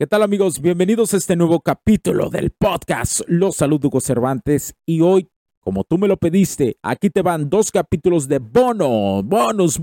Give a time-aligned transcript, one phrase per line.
[0.00, 0.62] ¿Qué tal amigos?
[0.62, 3.20] Bienvenidos a este nuevo capítulo del podcast.
[3.26, 5.28] Los saludo Hugo Cervantes y hoy,
[5.60, 9.78] como tú me lo pediste, aquí te van dos capítulos de bono, bonus,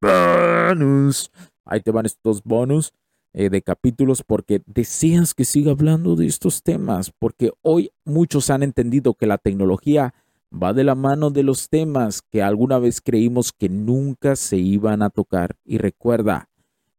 [0.00, 1.30] bonus.
[1.66, 2.94] Ahí te van estos bonus
[3.34, 8.62] eh, de capítulos porque deseas que siga hablando de estos temas, porque hoy muchos han
[8.62, 10.14] entendido que la tecnología
[10.50, 15.02] va de la mano de los temas que alguna vez creímos que nunca se iban
[15.02, 15.56] a tocar.
[15.62, 16.48] Y recuerda,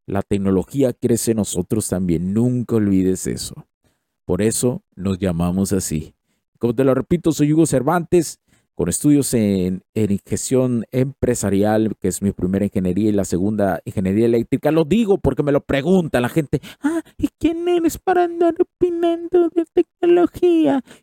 [0.07, 2.33] la tecnología crece en nosotros también.
[2.33, 3.67] Nunca olvides eso.
[4.25, 6.15] Por eso nos llamamos así.
[6.57, 8.39] Como te lo repito, soy Hugo Cervantes
[8.73, 14.27] con estudios en, en, gestión empresarial, que es mi primera ingeniería y la segunda ingeniería
[14.27, 14.71] eléctrica.
[14.71, 16.61] Lo digo porque me lo pregunta la gente.
[16.81, 19.65] Ah, ¿y quién eres para andar opinando de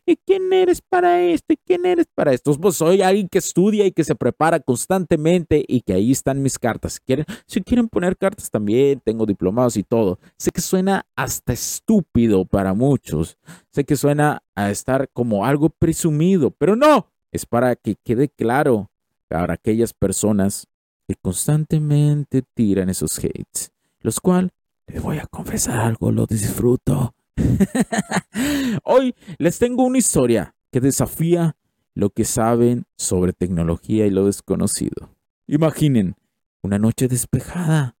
[0.05, 1.53] ¿Y quién eres para esto?
[1.53, 2.53] ¿Y quién eres para esto?
[2.59, 6.59] Pues soy alguien que estudia y que se prepara constantemente y que ahí están mis
[6.59, 6.93] cartas.
[6.93, 10.19] Si quieren, si quieren poner cartas también, tengo diplomados y todo.
[10.37, 13.37] Sé que suena hasta estúpido para muchos.
[13.71, 18.89] Sé que suena a estar como algo presumido, pero no es para que quede claro
[19.27, 20.67] para aquellas personas
[21.07, 24.51] que constantemente tiran esos hates, los cuales,
[24.87, 27.14] les voy a confesar algo, lo disfruto.
[28.83, 31.55] Hoy les tengo una historia que desafía
[31.93, 35.09] lo que saben sobre tecnología y lo desconocido.
[35.47, 36.15] Imaginen
[36.61, 37.95] una noche despejada,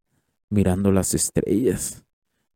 [0.49, 2.03] mirando las estrellas.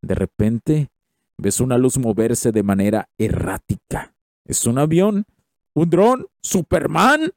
[0.02, 0.90] De repente,
[1.38, 4.14] ves una luz moverse de manera errática.
[4.46, 5.26] Es un avión
[5.74, 7.32] un dron, Superman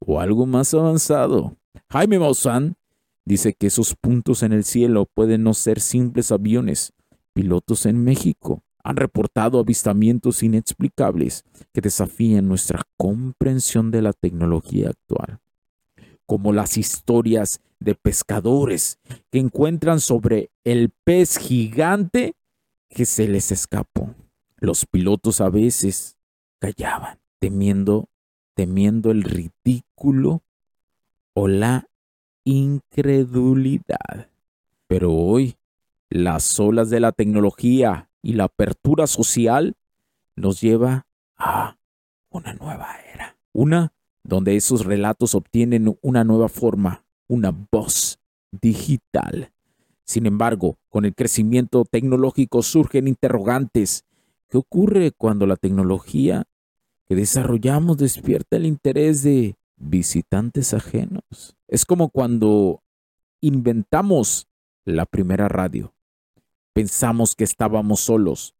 [0.00, 1.56] o algo más avanzado.
[1.88, 2.76] Jaime Maussan
[3.24, 6.92] dice que esos puntos en el cielo pueden no ser simples aviones.
[7.32, 11.44] Pilotos en México han reportado avistamientos inexplicables
[11.74, 15.40] que desafían nuestra comprensión de la tecnología actual,
[16.24, 18.98] como las historias de pescadores
[19.30, 22.32] que encuentran sobre el pez gigante
[22.88, 24.14] que se les escapó.
[24.56, 26.16] Los pilotos a veces
[26.58, 28.08] callaban temiendo,
[28.54, 30.42] temiendo el ridículo
[31.34, 31.90] o la
[32.44, 34.30] incredulidad.
[34.86, 35.56] Pero hoy,
[36.08, 39.76] las olas de la tecnología y la apertura social
[40.36, 41.06] nos lleva
[41.36, 41.76] a
[42.30, 43.36] una nueva era.
[43.52, 43.92] Una
[44.22, 48.18] donde esos relatos obtienen una nueva forma, una voz
[48.50, 49.52] digital.
[50.04, 54.04] Sin embargo, con el crecimiento tecnológico surgen interrogantes.
[54.48, 56.46] ¿Qué ocurre cuando la tecnología
[57.08, 61.56] que desarrollamos despierta el interés de visitantes ajenos.
[61.66, 62.82] Es como cuando
[63.40, 64.46] inventamos
[64.84, 65.94] la primera radio.
[66.72, 68.54] Pensamos que estábamos solos,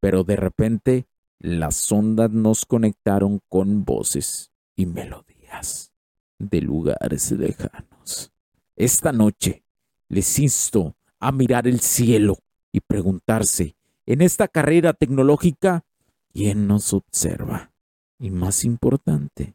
[0.00, 1.06] pero de repente
[1.38, 5.92] las ondas nos conectaron con voces y melodías
[6.38, 8.32] de lugares lejanos.
[8.76, 9.64] Esta noche
[10.08, 12.38] les insto a mirar el cielo
[12.72, 15.84] y preguntarse, en esta carrera tecnológica,
[16.32, 17.72] ¿quién nos observa?
[18.18, 19.54] Y más importante,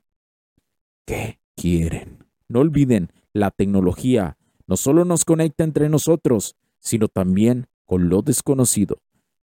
[1.05, 2.25] ¿qué quieren?
[2.47, 4.37] No olviden, la tecnología
[4.67, 8.99] no solo nos conecta entre nosotros, sino también con lo desconocido.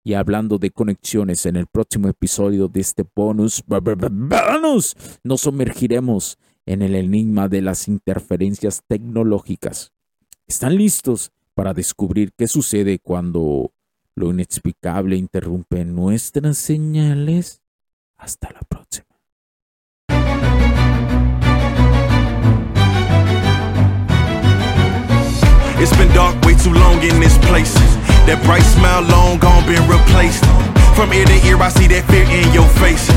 [0.05, 6.83] Y hablando de conexiones, en el próximo episodio de este bonus, bonus nos sumergiremos en
[6.83, 9.93] el enigma de las interferencias tecnológicas.
[10.47, 13.73] ¿Están listos para descubrir qué sucede cuando
[14.17, 17.63] lo inexplicable interrumpe nuestras señales?
[18.17, 19.07] Hasta la próxima.
[25.79, 28.02] It's been dark way too long in this place.
[28.27, 30.47] That bright smile long gone been replaced.
[30.95, 33.11] From ear to ear, I see that fear in your face.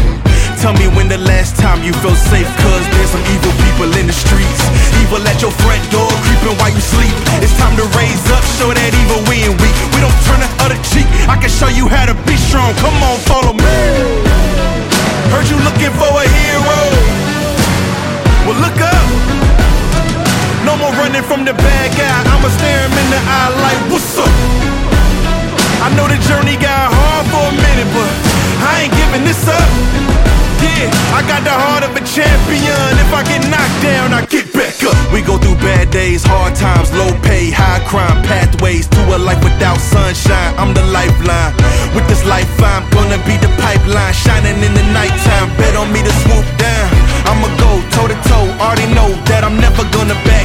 [0.66, 4.10] Tell me when the last time you felt safe, cause there's some evil people in
[4.10, 4.66] the streets.
[5.06, 7.13] Evil at your front door, creeping while you sleep.
[7.38, 9.78] It's time to raise up, show that evil we ain't weak.
[9.94, 11.06] We don't turn the other cheek.
[11.30, 12.74] I can show you how to be strong.
[12.81, 13.78] Come on, follow me.
[15.30, 16.80] Heard you looking for a hero?
[18.50, 19.06] Well, look up.
[20.66, 22.18] No more running from the bad guy.
[22.25, 23.80] I'ma stare him in the eye like?
[25.86, 28.10] I know the journey got hard for a minute, but
[28.66, 29.70] I ain't giving this up.
[30.58, 32.90] Yeah, I got the heart of a champion.
[32.98, 34.98] If I get knocked down, I get back up.
[35.14, 39.38] We go through bad days, hard times, low pay, high crime, pathways to a life
[39.46, 40.58] without sunshine.
[40.58, 41.54] I'm the lifeline.
[41.94, 45.54] With this life, I'm gonna be the pipeline, shining in the nighttime.
[45.54, 46.90] Bet on me to swoop down.
[47.30, 48.50] I'ma go toe to toe.
[48.58, 50.44] Already know that I'm never gonna back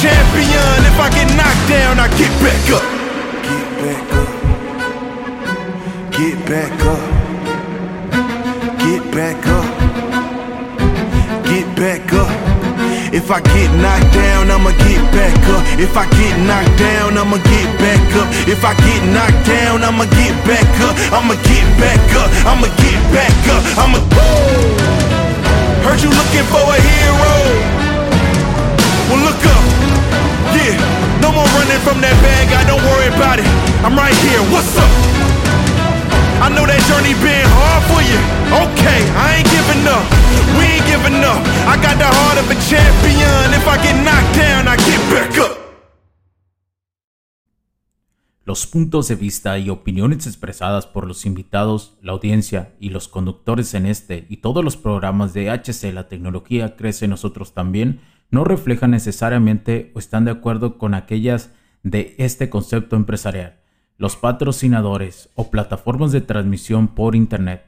[0.00, 0.78] champion.
[0.86, 2.86] If I get knocked down, I get back up.
[3.46, 4.30] Get back up.
[6.14, 7.02] Get back up.
[8.78, 9.68] Get back up.
[11.44, 12.30] Get back up.
[13.10, 15.64] If I get knocked down, I'ma get back up.
[15.80, 18.28] If I get knocked down, I'ma get back up.
[18.46, 20.94] If I get knocked down, I'ma get back up.
[21.16, 22.28] I'ma get back up.
[37.88, 40.04] Okay, I ain't giving up.
[40.58, 41.40] We ain't giving up.
[41.68, 43.52] I got the heart of a champion.
[43.52, 45.58] If I get knocked down, I get back up.
[48.44, 53.74] Los puntos de vista y opiniones expresadas por los invitados, la audiencia y los conductores
[53.74, 58.00] en este y todos los programas de HC La Tecnología Crece Nosotros también
[58.30, 61.50] no reflejan necesariamente o están de acuerdo con aquellas
[61.82, 63.58] de este concepto empresarial
[63.98, 67.67] los patrocinadores o plataformas de transmisión por Internet.